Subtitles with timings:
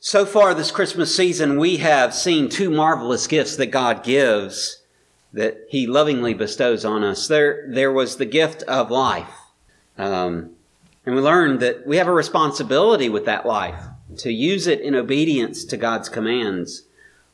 [0.00, 4.82] So far this Christmas season, we have seen two marvelous gifts that God gives
[5.32, 7.28] that He lovingly bestows on us.
[7.28, 9.32] There, there was the gift of life.
[9.98, 10.50] Um,
[11.04, 13.80] and we learned that we have a responsibility with that life
[14.18, 16.82] to use it in obedience to God's commands.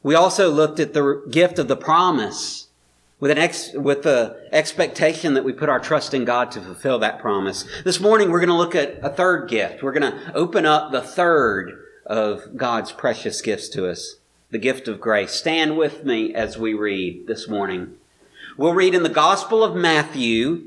[0.02, 2.68] We also looked at the gift of the promise
[3.18, 6.98] with an ex, with the expectation that we put our trust in God to fulfill
[7.00, 7.64] that promise.
[7.84, 9.82] This morning we're going to look at a third gift.
[9.82, 11.79] We're going to open up the third
[12.12, 14.16] of God's precious gifts to us,
[14.50, 15.32] the gift of grace.
[15.32, 17.94] Stand with me as we read this morning.
[18.58, 20.62] We'll read in the Gospel of Matthew.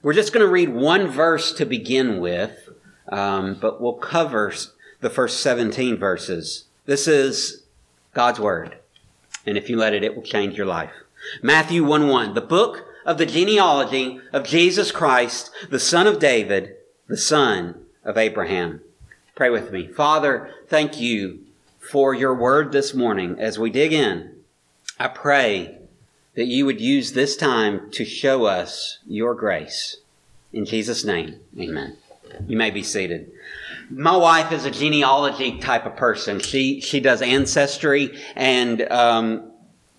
[0.00, 2.68] We're just going to read one verse to begin with,
[3.08, 4.54] um, but we'll cover
[5.00, 6.66] the first 17 verses.
[6.84, 7.64] This is
[8.14, 8.78] God's Word.
[9.44, 10.92] And if you let it, it will change your life.
[11.42, 16.76] Matthew 1 1, the book of the genealogy of Jesus Christ, the son of David,
[17.08, 18.82] the son of Abraham.
[19.36, 19.86] Pray with me.
[19.86, 21.40] Father, thank you
[21.78, 24.34] for your word this morning as we dig in.
[24.98, 25.76] I pray
[26.36, 29.98] that you would use this time to show us your grace.
[30.54, 31.98] In Jesus' name, amen.
[32.48, 33.30] You may be seated.
[33.90, 36.40] My wife is a genealogy type of person.
[36.40, 39.52] She she does ancestry, and um,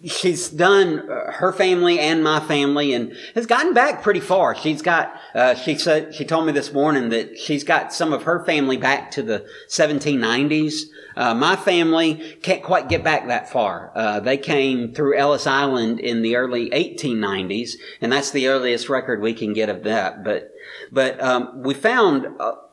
[0.06, 4.56] she's done uh, her family and my family, and has gotten back pretty far.
[4.56, 5.14] She's got.
[5.34, 8.78] Uh, she said she told me this morning that she's got some of her family
[8.78, 10.84] back to the 1790s.
[11.16, 13.92] Uh, my family can't quite get back that far.
[13.96, 19.22] Uh, they came through Ellis Island in the early 1890s, and that's the earliest record
[19.22, 20.24] we can get of that.
[20.24, 20.52] But
[20.92, 22.28] but um, we found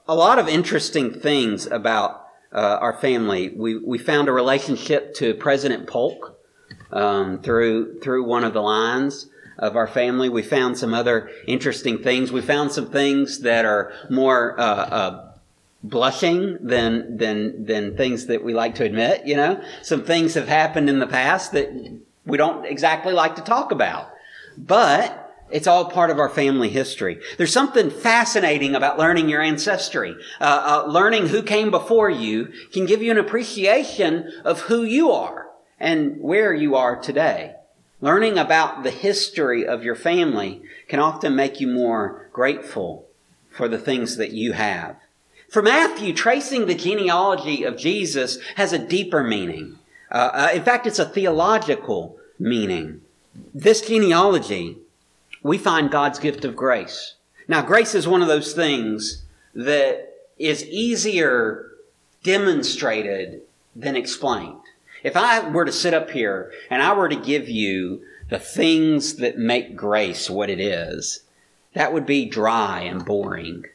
[0.06, 3.52] a lot of interesting things about uh, our family.
[3.56, 6.33] We, we found a relationship to President Polk
[6.94, 9.28] um, through through one of the lines
[9.58, 10.28] of our family.
[10.28, 12.32] We found some other interesting things.
[12.32, 15.32] We found some things that are more uh, uh,
[15.82, 19.26] blushing than than than things that we like to admit.
[19.26, 21.70] You know, some things have happened in the past that
[22.24, 24.08] we don't exactly like to talk about,
[24.56, 25.20] but
[25.50, 27.20] it's all part of our family history.
[27.36, 30.16] There's something fascinating about learning your ancestry.
[30.40, 35.10] Uh, uh, learning who came before you can give you an appreciation of who you
[35.10, 35.44] are
[35.78, 37.54] and where you are today.
[38.00, 43.06] Learning about the history of your family can often make you more grateful
[43.50, 44.96] for the things that you have.
[45.48, 49.78] For Matthew, tracing the genealogy of Jesus has a deeper meaning.
[50.10, 53.00] Uh, uh in fact, it's a theological meaning.
[53.54, 54.78] This genealogy
[55.44, 57.14] we find God's gift of grace.
[57.46, 59.22] Now, grace is one of those things
[59.54, 61.70] that is easier
[62.24, 63.42] demonstrated
[63.76, 64.60] than explained.
[65.04, 69.16] If I were to sit up here and I were to give you the things
[69.16, 71.20] that make grace what it is,
[71.74, 73.66] that would be dry and boring.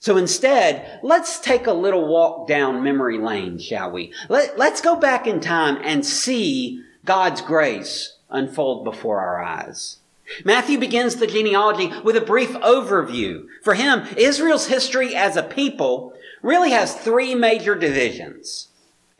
[0.00, 4.12] So instead, let's take a little walk down memory lane, shall we?
[4.28, 9.98] Let, us go back in time and see God's grace unfold before our eyes.
[10.44, 13.44] Matthew begins the genealogy with a brief overview.
[13.62, 18.68] For him, Israel's history as a people really has three major divisions.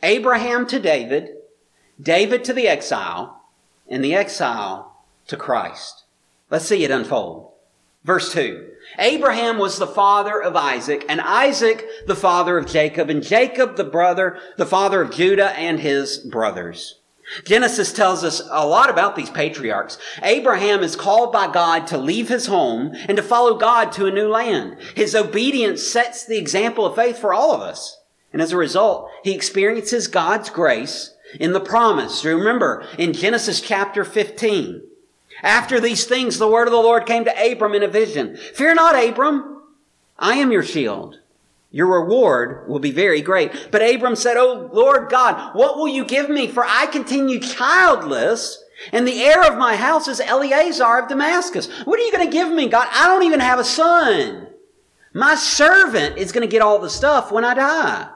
[0.01, 1.37] Abraham to David,
[2.01, 3.41] David to the exile,
[3.87, 6.03] and the exile to Christ.
[6.49, 7.51] Let's see it unfold.
[8.03, 8.69] Verse 2.
[8.99, 13.83] Abraham was the father of Isaac, and Isaac the father of Jacob, and Jacob the
[13.83, 16.99] brother, the father of Judah and his brothers.
[17.45, 19.97] Genesis tells us a lot about these patriarchs.
[20.21, 24.11] Abraham is called by God to leave his home and to follow God to a
[24.11, 24.77] new land.
[24.95, 27.99] His obedience sets the example of faith for all of us.
[28.33, 32.23] And as a result, he experiences God's grace in the promise.
[32.25, 34.81] Remember, in Genesis chapter 15,
[35.41, 38.37] after these things, the word of the Lord came to Abram in a vision.
[38.37, 39.61] Fear not, Abram.
[40.17, 41.19] I am your shield.
[41.71, 43.69] Your reward will be very great.
[43.71, 46.47] But Abram said, Oh Lord God, what will you give me?
[46.47, 51.67] For I continue childless, and the heir of my house is Eliezer of Damascus.
[51.85, 52.87] What are you going to give me, God?
[52.91, 54.47] I don't even have a son.
[55.13, 58.09] My servant is going to get all the stuff when I die.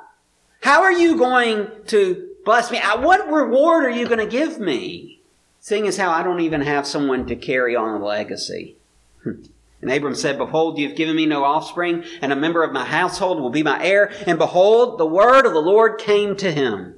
[0.61, 2.80] How are you going to bless me?
[2.80, 5.19] Uh, what reward are you going to give me?
[5.60, 8.77] Seeing as how I don't even have someone to carry on the legacy.
[9.24, 9.44] Hmm.
[9.81, 12.86] And Abram said, Behold, you have given me no offspring, and a member of my
[12.86, 14.12] household will be my heir.
[14.25, 16.95] And behold, the word of the Lord came to him.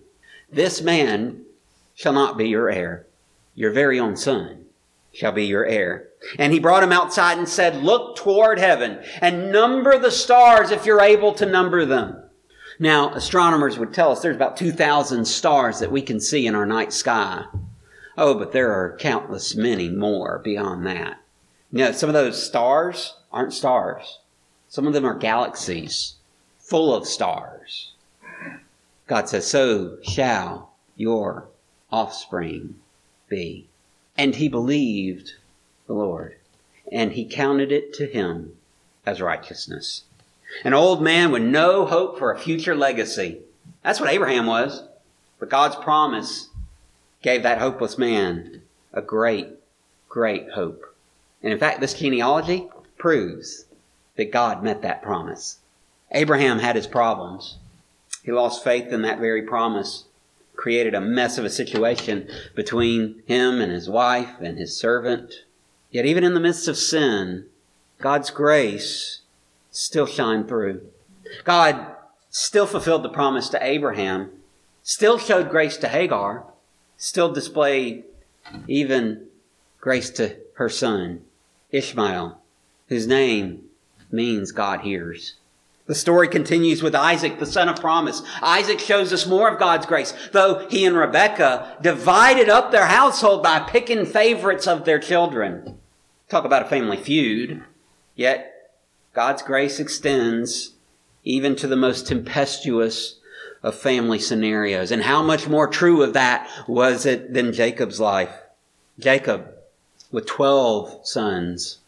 [0.51, 1.45] This man
[1.95, 3.07] shall not be your heir.
[3.55, 4.65] Your very own son
[5.11, 6.09] shall be your heir.
[6.37, 10.85] And he brought him outside and said, Look toward heaven and number the stars if
[10.85, 12.23] you're able to number them.
[12.79, 16.65] Now, astronomers would tell us there's about 2,000 stars that we can see in our
[16.65, 17.43] night sky.
[18.17, 21.19] Oh, but there are countless many more beyond that.
[21.71, 24.19] You know, some of those stars aren't stars.
[24.69, 26.15] Some of them are galaxies
[26.57, 27.91] full of stars.
[29.07, 31.47] God says, So shall your
[31.91, 32.75] offspring
[33.27, 33.67] be.
[34.17, 35.33] And he believed
[35.87, 36.35] the Lord,
[36.91, 38.57] and he counted it to him
[39.05, 40.03] as righteousness.
[40.63, 43.39] An old man with no hope for a future legacy.
[43.83, 44.83] That's what Abraham was.
[45.39, 46.49] But God's promise
[47.21, 48.61] gave that hopeless man
[48.93, 49.47] a great,
[50.07, 50.95] great hope.
[51.41, 52.67] And in fact, this genealogy
[52.97, 53.65] proves
[54.17, 55.59] that God met that promise.
[56.11, 57.57] Abraham had his problems.
[58.23, 60.05] He lost faith in that very promise,
[60.55, 65.45] created a mess of a situation between him and his wife and his servant.
[65.91, 67.45] Yet, even in the midst of sin,
[67.99, 69.18] God's grace
[69.71, 70.81] still shine through.
[71.43, 71.95] God
[72.29, 74.31] still fulfilled the promise to Abraham,
[74.83, 76.45] still showed grace to Hagar,
[76.97, 78.03] still displayed
[78.67, 79.27] even
[79.79, 81.21] grace to her son,
[81.71, 82.39] Ishmael,
[82.87, 83.63] whose name
[84.11, 85.35] means God hears.
[85.85, 88.21] The story continues with Isaac, the son of promise.
[88.43, 93.41] Isaac shows us more of God's grace, though he and Rebekah divided up their household
[93.41, 95.79] by picking favorites of their children.
[96.29, 97.63] Talk about a family feud.
[98.15, 98.58] Yet
[99.13, 100.73] God's grace extends
[101.23, 103.19] even to the most tempestuous
[103.61, 104.91] of family scenarios.
[104.91, 108.33] And how much more true of that was it than Jacob's life?
[108.97, 109.47] Jacob,
[110.11, 111.79] with 12 sons,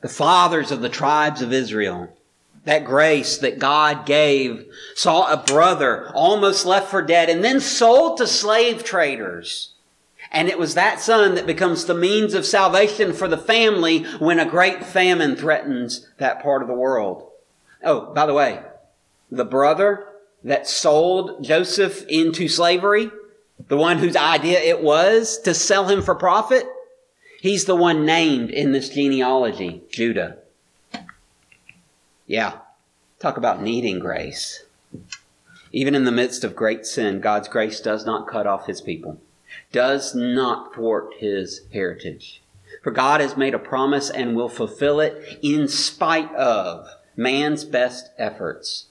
[0.00, 2.16] the fathers of the tribes of Israel,
[2.64, 8.18] that grace that God gave, saw a brother almost left for dead and then sold
[8.18, 9.72] to slave traders.
[10.32, 14.38] And it was that son that becomes the means of salvation for the family when
[14.38, 17.28] a great famine threatens that part of the world.
[17.82, 18.60] Oh, by the way,
[19.30, 20.06] the brother
[20.44, 23.10] that sold Joseph into slavery,
[23.68, 26.64] the one whose idea it was to sell him for profit,
[27.40, 30.38] he's the one named in this genealogy, Judah.
[32.26, 32.58] Yeah.
[33.18, 34.64] Talk about needing grace.
[35.72, 39.20] Even in the midst of great sin, God's grace does not cut off his people,
[39.72, 42.42] does not thwart his heritage.
[42.82, 48.10] For God has made a promise and will fulfill it in spite of man's best
[48.18, 48.86] efforts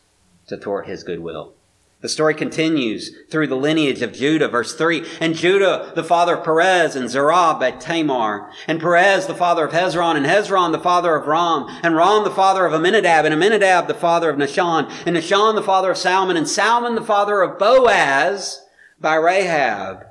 [0.47, 1.53] to thwart his goodwill.
[2.01, 5.05] The story continues through the lineage of Judah, verse 3.
[5.19, 8.49] And Judah, the father of Perez, and Zerah at Tamar.
[8.67, 11.65] And Perez, the father of Hezron, and Hezron, the father of Ram.
[11.83, 14.89] And Ram, the father of Amminadab, and Amminadab, the father of Nahshon.
[15.05, 18.65] And Nahshon, the father of Salmon, and Salmon, the father of Boaz
[19.01, 20.05] by Rahab.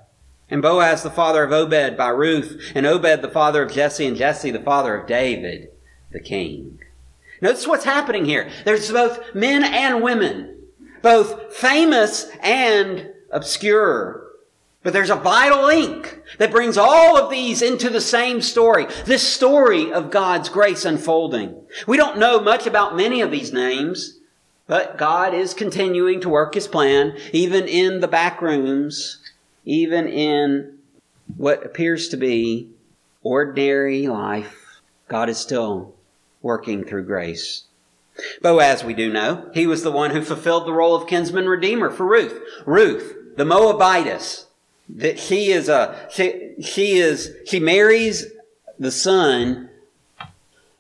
[0.51, 2.73] And Boaz, the father of Obed by Ruth.
[2.75, 5.71] And Obed, the father of Jesse, and Jesse, the father of David,
[6.11, 6.79] the king.
[7.41, 8.51] Notice what's happening here.
[8.65, 10.59] There's both men and women
[11.03, 14.25] both famous and obscure.
[14.83, 18.87] But there's a vital link that brings all of these into the same story.
[19.05, 21.61] This story of God's grace unfolding.
[21.87, 24.19] We don't know much about many of these names,
[24.67, 29.19] but God is continuing to work his plan, even in the back rooms,
[29.65, 30.79] even in
[31.37, 32.71] what appears to be
[33.23, 34.81] ordinary life.
[35.09, 35.95] God is still
[36.43, 37.65] working through grace.
[38.43, 41.91] Boaz, we do know, he was the one who fulfilled the role of kinsman redeemer
[41.91, 42.41] for Ruth.
[42.67, 44.47] Ruth, the Moabitess,
[44.89, 48.27] that she is a, she, she is, she marries
[48.79, 49.69] the son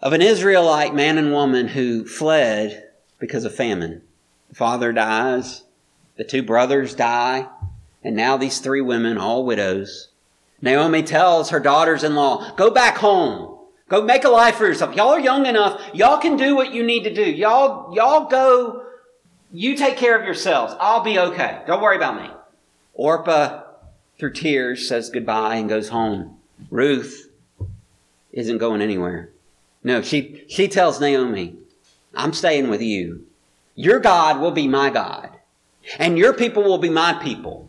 [0.00, 2.88] of an Israelite man and woman who fled
[3.18, 4.02] because of famine.
[4.48, 5.64] The father dies,
[6.16, 7.46] the two brothers die,
[8.02, 10.08] and now these three women, all widows.
[10.60, 13.56] Naomi tells her daughters in law, go back home.
[13.88, 14.94] Go make a life for yourself.
[14.94, 15.80] Y'all are young enough.
[15.94, 17.22] Y'all can do what you need to do.
[17.22, 18.84] Y'all, y'all go.
[19.50, 20.74] You take care of yourselves.
[20.78, 21.62] I'll be okay.
[21.66, 22.30] Don't worry about me.
[22.92, 23.62] Orpah,
[24.18, 26.36] through tears, says goodbye and goes home.
[26.70, 27.30] Ruth
[28.32, 29.30] isn't going anywhere.
[29.82, 31.54] No, she, she tells Naomi,
[32.14, 33.24] I'm staying with you.
[33.74, 35.30] Your God will be my God.
[35.98, 37.67] And your people will be my people.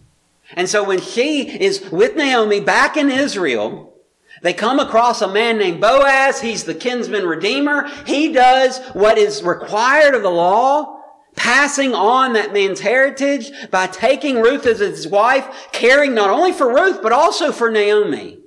[0.53, 3.93] And so when she is with Naomi back in Israel,
[4.41, 6.41] they come across a man named Boaz.
[6.41, 7.87] He's the kinsman redeemer.
[8.05, 11.01] He does what is required of the law,
[11.35, 16.73] passing on that man's heritage by taking Ruth as his wife, caring not only for
[16.73, 18.39] Ruth, but also for Naomi.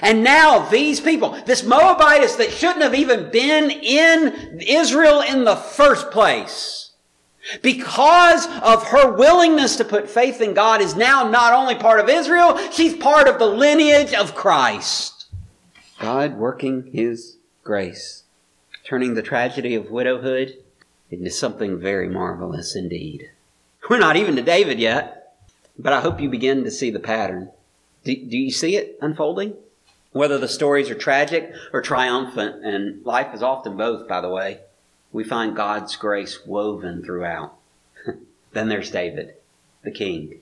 [0.00, 5.56] And now these people, this Moabitess that shouldn't have even been in Israel in the
[5.56, 6.85] first place,
[7.62, 12.08] because of her willingness to put faith in God is now not only part of
[12.08, 15.26] Israel, she's part of the lineage of Christ.
[15.98, 18.24] God working His grace,
[18.84, 20.56] turning the tragedy of widowhood
[21.10, 23.30] into something very marvelous indeed.
[23.88, 25.36] We're not even to David yet,
[25.78, 27.50] but I hope you begin to see the pattern.
[28.04, 29.54] Do, do you see it unfolding?
[30.12, 34.60] Whether the stories are tragic or triumphant, and life is often both, by the way,
[35.16, 37.54] we find God's grace woven throughout.
[38.52, 39.32] then there's David.
[39.82, 40.40] the king.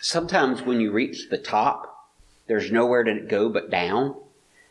[0.00, 2.08] Sometimes when you reach the top,
[2.48, 4.16] there's nowhere to go but down.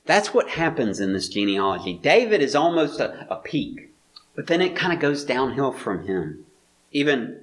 [0.05, 1.93] That's what happens in this genealogy.
[1.93, 3.89] David is almost a, a peak,
[4.35, 6.45] but then it kind of goes downhill from him.
[6.91, 7.39] Even,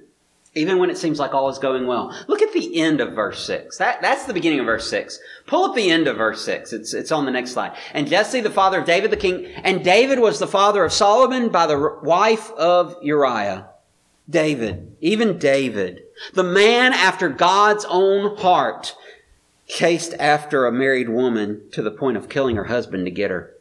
[0.55, 2.15] even when it seems like all is going well.
[2.27, 3.77] Look at the end of verse 6.
[3.77, 5.19] That, that's the beginning of verse 6.
[5.45, 6.71] Pull up the end of verse 6.
[6.71, 7.75] It's, it's on the next slide.
[7.93, 11.49] And Jesse, the father of David the king, and David was the father of Solomon
[11.49, 13.67] by the wife of Uriah.
[14.29, 18.95] David, even David, the man after God's own heart,
[19.67, 23.53] chased after a married woman to the point of killing her husband to get her.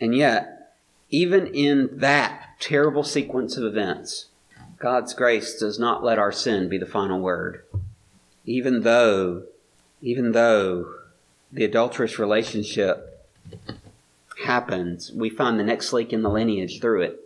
[0.00, 0.74] And yet,
[1.10, 4.26] even in that terrible sequence of events,
[4.80, 7.62] God's grace does not let our sin be the final word.
[8.46, 9.42] Even though,
[10.00, 10.94] even though
[11.52, 13.28] the adulterous relationship
[14.46, 17.20] happens, we find the next link in the lineage through it.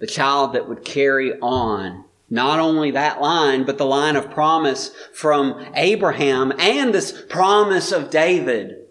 [0.00, 4.90] The child that would carry on not only that line, but the line of promise
[5.14, 8.85] from Abraham and this promise of David.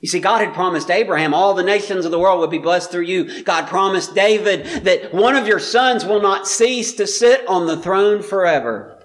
[0.00, 2.90] You see, God had promised Abraham all the nations of the world would be blessed
[2.90, 3.42] through you.
[3.42, 7.76] God promised David that one of your sons will not cease to sit on the
[7.76, 9.02] throne forever.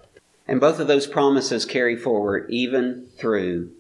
[0.48, 3.72] And both of those promises carry forward even through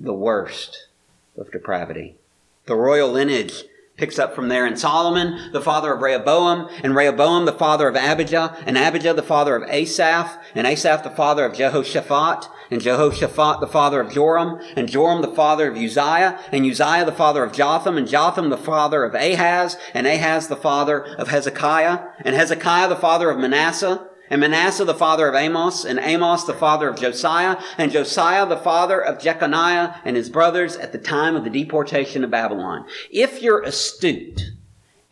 [0.00, 0.88] the worst
[1.36, 2.16] of depravity.
[2.64, 3.64] The royal lineage
[3.96, 4.66] picks up from there.
[4.66, 9.22] And Solomon, the father of Rehoboam, and Rehoboam, the father of Abijah, and Abijah, the
[9.22, 14.60] father of Asaph, and Asaph, the father of Jehoshaphat, and Jehoshaphat, the father of Joram,
[14.76, 18.56] and Joram, the father of Uzziah, and Uzziah, the father of Jotham, and Jotham, the
[18.56, 24.08] father of Ahaz, and Ahaz, the father of Hezekiah, and Hezekiah, the father of Manasseh,
[24.30, 28.56] and Manasseh the father of Amos, and Amos the father of Josiah, and Josiah the
[28.56, 32.86] father of Jeconiah and his brothers at the time of the deportation of Babylon.
[33.10, 34.50] If you're astute,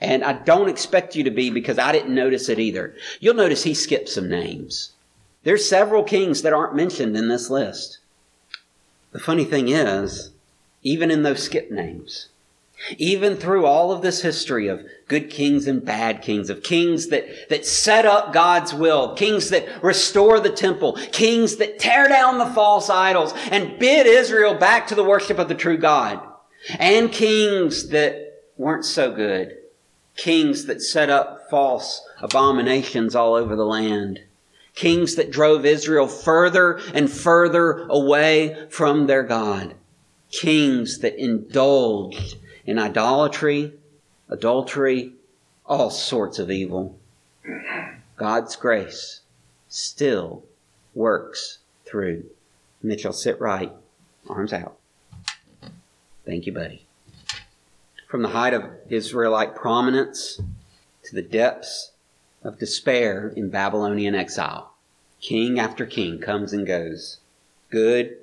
[0.00, 3.62] and I don't expect you to be because I didn't notice it either, you'll notice
[3.62, 4.93] he skipped some names.
[5.44, 7.98] There's several kings that aren't mentioned in this list.
[9.12, 10.30] The funny thing is,
[10.82, 12.28] even in those skip names,
[12.98, 17.48] even through all of this history of good kings and bad kings, of kings that,
[17.48, 22.46] that set up God's will, kings that restore the temple, kings that tear down the
[22.46, 26.20] false idols and bid Israel back to the worship of the true God,
[26.78, 29.56] and kings that weren't so good,
[30.16, 34.20] kings that set up false abominations all over the land,
[34.74, 39.74] kings that drove Israel further and further away from their God,
[40.30, 43.72] kings that indulged in idolatry,
[44.28, 45.12] adultery,
[45.66, 46.98] all sorts of evil.
[48.16, 49.20] God's grace
[49.68, 50.44] still
[50.94, 52.24] works through.
[52.82, 53.72] Mitchell, sit right,
[54.28, 54.76] arms out.
[56.24, 56.86] Thank you, buddy.
[58.08, 60.40] From the height of Israelite prominence
[61.04, 61.92] to the depths
[62.44, 64.74] of despair in Babylonian exile,
[65.20, 67.18] king after king comes and goes.
[67.70, 68.18] Good,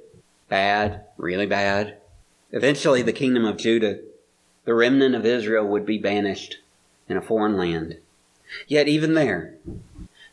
[0.48, 1.98] bad, really bad.
[2.52, 4.00] Eventually, the kingdom of Judah
[4.64, 6.60] the remnant of Israel would be banished
[7.10, 7.98] in a foreign land.
[8.68, 9.56] Yet, even there,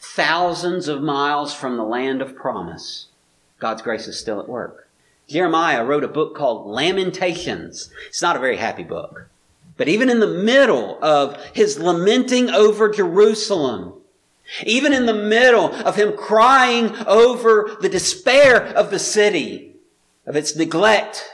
[0.00, 3.06] thousands of miles from the land of promise,
[3.58, 4.88] God's grace is still at work.
[5.28, 7.90] Jeremiah wrote a book called Lamentations.
[8.08, 9.28] It's not a very happy book.
[9.78, 13.94] But even in the middle of his lamenting over Jerusalem,
[14.64, 19.76] even in the middle of him crying over the despair of the city,
[20.26, 21.24] of its neglect,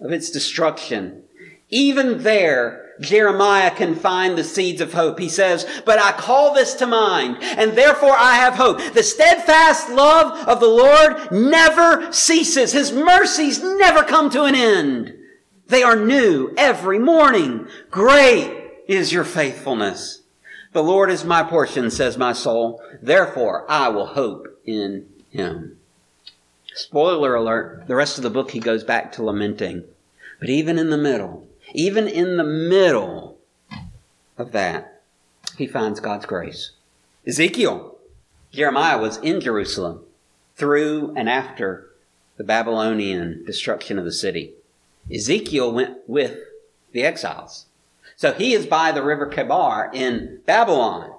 [0.00, 1.24] of its destruction,
[1.70, 5.18] even there, Jeremiah can find the seeds of hope.
[5.18, 8.80] He says, but I call this to mind, and therefore I have hope.
[8.92, 12.72] The steadfast love of the Lord never ceases.
[12.72, 15.14] His mercies never come to an end.
[15.68, 17.68] They are new every morning.
[17.90, 20.22] Great is your faithfulness.
[20.72, 22.82] The Lord is my portion, says my soul.
[23.02, 25.78] Therefore I will hope in him.
[26.74, 29.84] Spoiler alert, the rest of the book he goes back to lamenting.
[30.40, 33.38] But even in the middle, even in the middle
[34.38, 35.02] of that,
[35.58, 36.70] he finds God's grace.
[37.26, 37.98] Ezekiel,
[38.52, 40.04] Jeremiah was in Jerusalem
[40.56, 41.90] through and after
[42.36, 44.54] the Babylonian destruction of the city.
[45.12, 46.38] Ezekiel went with
[46.92, 47.66] the exiles.
[48.16, 51.12] So he is by the river Chebar in Babylon.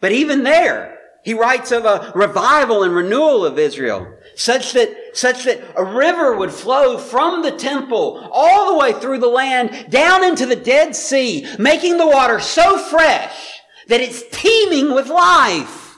[0.00, 5.44] But even there, he writes of a revival and renewal of Israel such that, such
[5.44, 10.22] that a river would flow from the temple all the way through the land down
[10.22, 15.96] into the Dead Sea, making the water so fresh that it's teeming with life.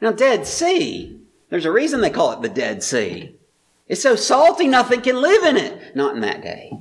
[0.00, 1.18] Now, Dead Sea,
[1.50, 3.37] there's a reason they call it the Dead Sea.
[3.88, 5.96] It's so salty nothing can live in it.
[5.96, 6.72] Not in that day.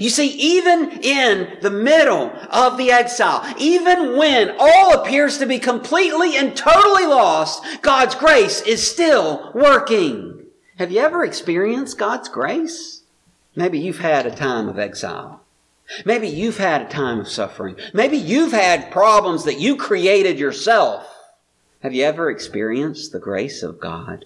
[0.00, 5.58] You see, even in the middle of the exile, even when all appears to be
[5.58, 10.46] completely and totally lost, God's grace is still working.
[10.78, 13.02] Have you ever experienced God's grace?
[13.54, 15.42] Maybe you've had a time of exile.
[16.04, 17.76] Maybe you've had a time of suffering.
[17.94, 21.06] Maybe you've had problems that you created yourself.
[21.82, 24.24] Have you ever experienced the grace of God?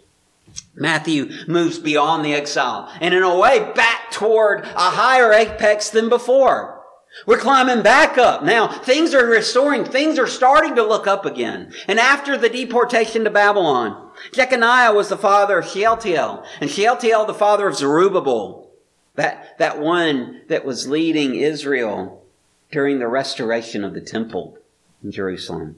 [0.75, 6.09] Matthew moves beyond the exile and in a way back toward a higher apex than
[6.09, 6.81] before.
[7.27, 8.45] We're climbing back up.
[8.45, 9.85] Now, things are restoring.
[9.85, 11.73] Things are starting to look up again.
[11.89, 17.35] And after the deportation to Babylon, Jeconiah was the father of Shealtiel, and Shealtiel the
[17.35, 18.71] father of Zerubbabel,
[19.17, 22.23] that, that one that was leading Israel
[22.71, 24.57] during the restoration of the temple
[25.03, 25.77] in Jerusalem.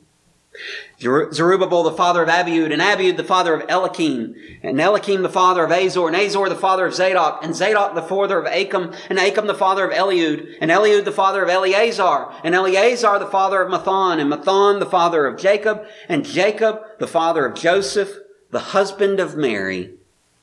[1.00, 5.64] Zerubbabel, the father of Abiud, and Abiud, the father of Eliakim, and Eliakim, the father
[5.64, 9.18] of Azor, and Azor, the father of Zadok, and Zadok, the father of Achim, and
[9.18, 13.62] Achim, the father of Eliud, and Eliud, the father of Eleazar, and Eleazar, the father
[13.62, 18.18] of Matthan, and Matthan, the father of Jacob, and Jacob, the father of Joseph,
[18.50, 19.94] the husband of Mary,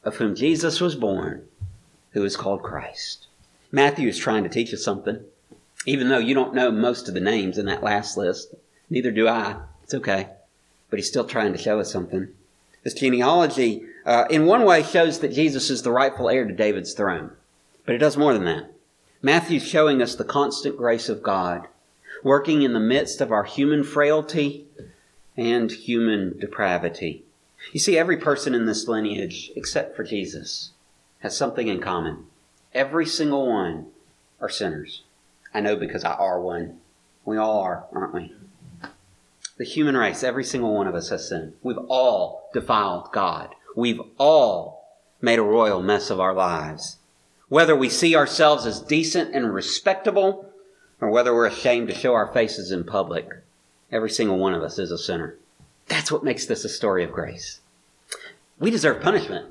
[0.04, 1.48] of whom Jesus was born,
[2.12, 3.28] who is called Christ.
[3.72, 5.24] Matthew is trying to teach us something,
[5.86, 8.56] even though you don't know most of the names in that last list.
[8.90, 9.58] Neither do I.
[9.90, 10.28] It's okay.
[10.92, 12.28] But he's still trying to show us something.
[12.84, 16.94] This genealogy, uh, in one way, shows that Jesus is the rightful heir to David's
[16.94, 17.32] throne.
[17.88, 18.72] But it does more than that.
[19.24, 21.68] Matthew's showing us the constant grace of God,
[22.24, 24.68] working in the midst of our human frailty
[25.36, 27.24] and human depravity.
[27.74, 30.70] You see, every person in this lineage, except for Jesus,
[31.22, 32.28] has something in common.
[32.76, 33.88] Every single one
[34.40, 35.02] are sinners.
[35.52, 36.78] I know because I are one.
[37.26, 38.36] We all are, aren't we?
[39.60, 41.52] The human race, every single one of us has sinned.
[41.62, 43.54] We've all defiled God.
[43.76, 44.88] We've all
[45.22, 46.96] made a royal mess of our lives.
[47.50, 50.50] Whether we see ourselves as decent and respectable,
[51.02, 53.28] or whether we're ashamed to show our faces in public,
[53.92, 55.36] every single one of us is a sinner.
[55.90, 57.60] That's what makes this a story of grace.
[58.60, 59.48] We deserve punishment.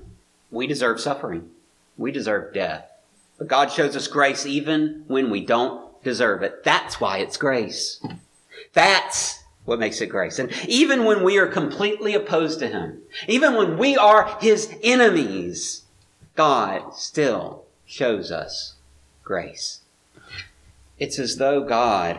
[0.51, 1.51] We deserve suffering.
[1.99, 2.91] We deserve death.
[3.37, 6.65] But God shows us grace even when we don't deserve it.
[6.65, 8.03] That's why it's grace.
[8.73, 9.38] That's
[9.69, 10.39] what makes it grace.
[10.39, 15.83] And even when we are completely opposed to Him, even when we are His enemies,
[16.35, 18.77] God still shows us
[19.23, 19.81] grace.
[20.99, 22.19] It's as though God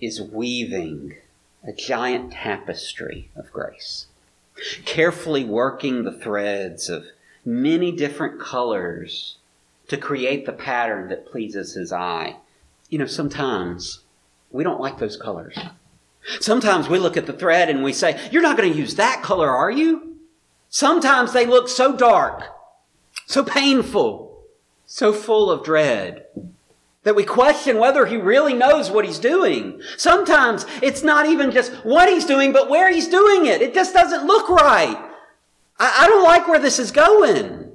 [0.00, 1.14] is weaving
[1.62, 4.06] a giant tapestry of grace,
[4.84, 7.06] carefully working the threads of
[7.44, 9.36] many different colors
[9.86, 12.38] to create the pattern that pleases His eye.
[12.88, 14.00] You know, sometimes
[14.50, 15.56] we don't like those colors.
[16.40, 19.22] Sometimes we look at the thread and we say, You're not going to use that
[19.22, 20.16] color, are you?
[20.68, 22.44] Sometimes they look so dark,
[23.26, 24.42] so painful,
[24.86, 26.26] so full of dread
[27.02, 29.82] that we question whether he really knows what he's doing.
[29.96, 33.60] Sometimes it's not even just what he's doing, but where he's doing it.
[33.60, 34.96] It just doesn't look right.
[35.78, 37.72] I, I don't like where this is going.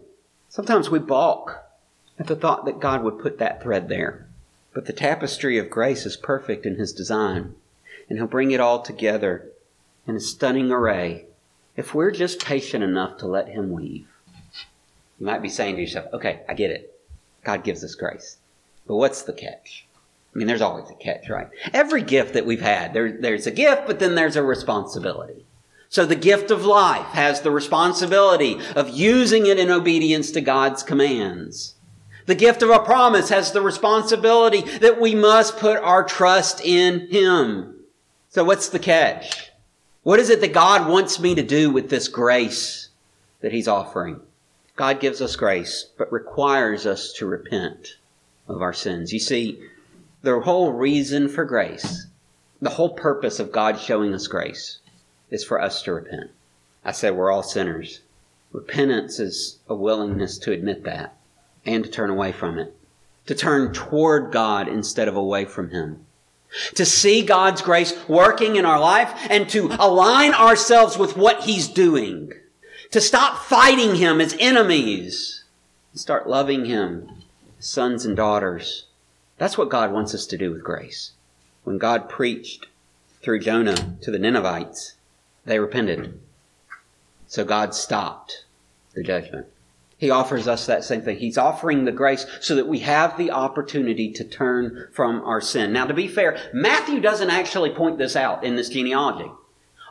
[0.49, 1.65] Sometimes we balk
[2.17, 4.27] at the thought that God would put that thread there.
[4.73, 7.55] But the tapestry of grace is perfect in his design
[8.09, 9.49] and He'll bring it all together
[10.05, 11.25] in a stunning array
[11.75, 14.07] if we're just patient enough to let Him weave.
[15.19, 16.99] You might be saying to yourself, okay, I get it.
[17.43, 18.37] God gives us grace.
[18.85, 19.85] But what's the catch?
[20.33, 21.47] I mean, there's always a catch, right?
[21.73, 25.45] Every gift that we've had, there, there's a gift, but then there's a responsibility.
[25.89, 30.83] So the gift of life has the responsibility of using it in obedience to God's
[30.83, 31.75] commands.
[32.25, 37.07] The gift of a promise has the responsibility that we must put our trust in
[37.09, 37.76] Him.
[38.37, 39.49] So what's the catch?
[40.03, 42.89] What is it that God wants me to do with this grace
[43.41, 44.19] that He's offering?
[44.75, 47.97] God gives us grace, but requires us to repent
[48.47, 49.11] of our sins.
[49.11, 49.59] You see,
[50.21, 52.05] the whole reason for grace,
[52.61, 54.81] the whole purpose of God showing us grace
[55.31, 56.29] is for us to repent.
[56.85, 58.01] I said we're all sinners.
[58.51, 61.17] Repentance is a willingness to admit that
[61.65, 62.77] and to turn away from it,
[63.25, 66.05] to turn toward God instead of away from Him
[66.75, 71.67] to see God's grace working in our life and to align ourselves with what He's
[71.67, 72.33] doing,
[72.91, 75.43] to stop fighting Him as enemies
[75.91, 77.09] and start loving Him
[77.59, 78.85] sons and daughters.
[79.37, 81.11] That's what God wants us to do with grace.
[81.63, 82.67] When God preached
[83.21, 84.93] through Jonah to the Ninevites,
[85.45, 86.19] they repented.
[87.27, 88.45] So God stopped
[88.93, 89.47] the judgment.
[89.97, 91.17] He offers us that same thing.
[91.17, 95.73] He's offering the grace so that we have the opportunity to turn from our sin.
[95.73, 99.31] Now, to be fair, Matthew doesn't actually point this out in this genealogy.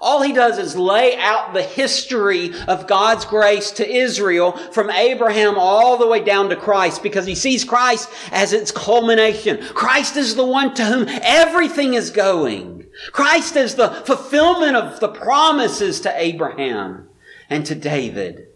[0.01, 5.59] All he does is lay out the history of God's grace to Israel from Abraham
[5.59, 9.59] all the way down to Christ because he sees Christ as its culmination.
[9.75, 12.87] Christ is the one to whom everything is going.
[13.11, 17.09] Christ is the fulfillment of the promises to Abraham
[17.49, 18.49] and to David.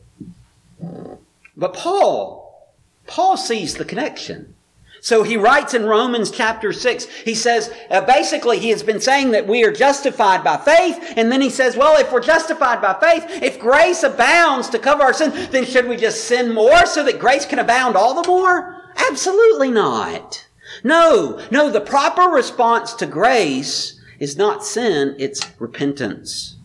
[1.57, 2.71] But Paul,
[3.07, 4.55] Paul sees the connection.
[5.03, 9.31] So he writes in Romans chapter 6, he says, uh, basically, he has been saying
[9.31, 12.99] that we are justified by faith, and then he says, well, if we're justified by
[13.01, 17.03] faith, if grace abounds to cover our sin, then should we just sin more so
[17.05, 18.93] that grace can abound all the more?
[19.09, 20.47] Absolutely not.
[20.85, 26.57] No, no, the proper response to grace is not sin, it's repentance.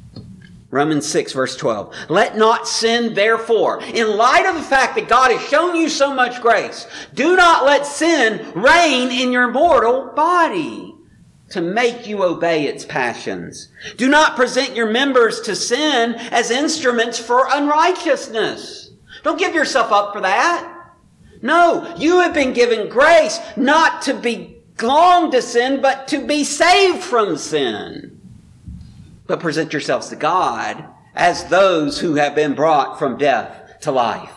[0.75, 2.09] Romans 6 verse 12.
[2.09, 6.13] Let not sin therefore, in light of the fact that God has shown you so
[6.13, 10.93] much grace, do not let sin reign in your mortal body
[11.51, 13.69] to make you obey its passions.
[13.95, 18.91] Do not present your members to sin as instruments for unrighteousness.
[19.23, 20.89] Don't give yourself up for that.
[21.41, 26.43] No, you have been given grace not to be belong to sin, but to be
[26.43, 28.14] saved from sin
[29.27, 30.85] but present yourselves to God
[31.15, 34.31] as those who have been brought from death to life.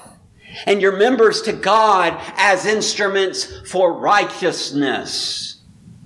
[0.66, 5.60] And your members to God as instruments for righteousness.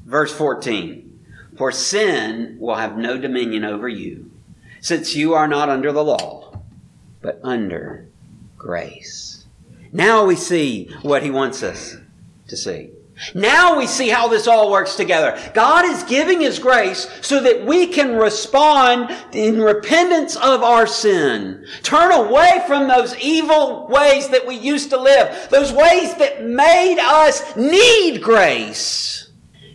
[0.04, 1.08] Verse 14.
[1.56, 4.30] For sin will have no dominion over you,
[4.80, 6.60] since you are not under the law,
[7.20, 8.08] but under
[8.56, 9.44] grace.
[9.92, 11.96] Now we see what he wants us
[12.48, 12.90] to see.
[13.34, 15.38] Now we see how this all works together.
[15.54, 21.66] God is giving His grace so that we can respond in repentance of our sin.
[21.82, 26.98] Turn away from those evil ways that we used to live, those ways that made
[26.98, 29.30] us need grace.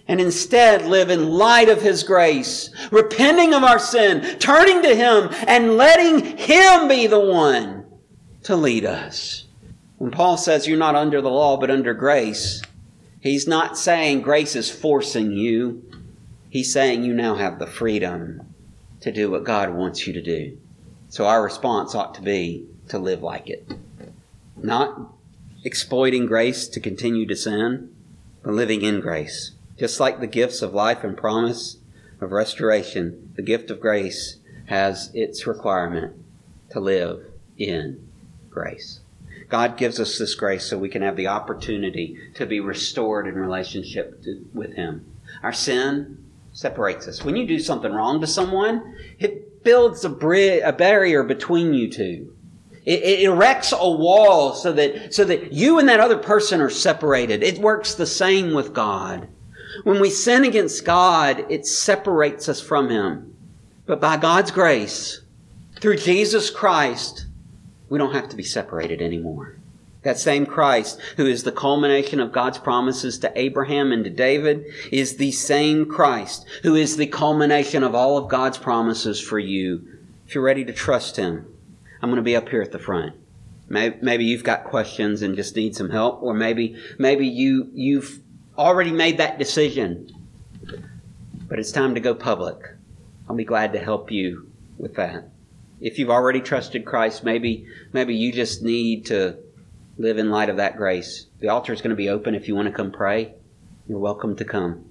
[0.09, 5.29] And instead live in light of His grace, repenting of our sin, turning to Him,
[5.47, 7.85] and letting Him be the one
[8.43, 9.45] to lead us.
[9.97, 12.61] When Paul says you're not under the law, but under grace,
[13.27, 15.83] He's not saying grace is forcing you.
[16.49, 18.53] He's saying you now have the freedom
[19.01, 20.57] to do what God wants you to do.
[21.09, 23.69] So our response ought to be to live like it.
[24.55, 25.13] Not
[25.65, 27.93] exploiting grace to continue to sin,
[28.43, 29.51] but living in grace.
[29.77, 31.79] Just like the gifts of life and promise
[32.21, 34.37] of restoration, the gift of grace
[34.67, 36.15] has its requirement
[36.69, 37.25] to live
[37.57, 38.07] in
[38.49, 39.01] grace.
[39.49, 43.35] God gives us this grace so we can have the opportunity to be restored in
[43.35, 45.05] relationship to, with Him.
[45.41, 47.23] Our sin separates us.
[47.23, 51.89] When you do something wrong to someone, it builds a, bri- a barrier between you
[51.89, 52.33] two.
[52.83, 56.69] It, it erects a wall so that, so that you and that other person are
[56.69, 57.43] separated.
[57.43, 59.27] It works the same with God.
[59.83, 63.35] When we sin against God, it separates us from Him.
[63.85, 65.21] But by God's grace,
[65.79, 67.26] through Jesus Christ,
[67.89, 69.55] we don't have to be separated anymore.
[70.03, 74.65] That same Christ, who is the culmination of God's promises to Abraham and to David,
[74.91, 79.85] is the same Christ, who is the culmination of all of God's promises for you.
[80.25, 81.45] If you're ready to trust Him,
[82.01, 83.15] I'm going to be up here at the front.
[83.69, 88.21] Maybe you've got questions and just need some help, or maybe, maybe you, you've
[88.57, 90.09] already made that decision,
[91.49, 92.57] but it's time to go public.
[93.27, 95.29] I'll be glad to help you with that.
[95.79, 99.37] If you've already trusted Christ, maybe maybe you just need to
[99.97, 101.27] live in light of that grace.
[101.39, 103.33] The altar is going to be open if you want to come pray.
[103.87, 104.85] You're welcome to come.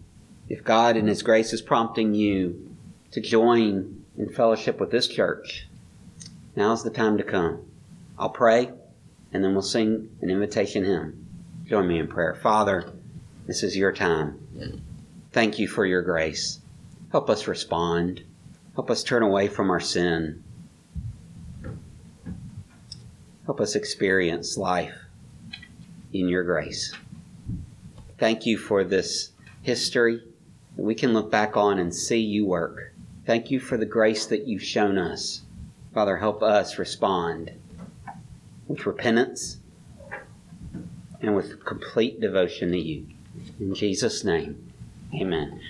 [0.49, 2.77] If God in His grace is prompting you
[3.11, 5.66] to join in fellowship with this church,
[6.55, 7.62] now's the time to come.
[8.18, 8.70] I'll pray,
[9.33, 11.27] and then we'll sing an invitation hymn.
[11.66, 12.35] Join me in prayer.
[12.35, 12.92] Father,
[13.46, 14.83] this is your time.
[15.33, 16.61] Thank you for your grace.
[17.11, 18.22] Help us respond.
[18.75, 20.42] Help us turn away from our sin.
[23.46, 24.94] Help us experience life
[26.12, 26.92] in your grace.
[28.18, 29.30] Thank you for this
[29.62, 30.22] history
[30.76, 32.92] that we can look back on and see you work.
[33.24, 35.42] Thank you for the grace that you've shown us.
[35.94, 37.52] Father, help us respond
[38.68, 39.59] with repentance
[41.20, 43.06] and with complete devotion to you.
[43.61, 44.72] In Jesus' name,
[45.14, 45.61] amen.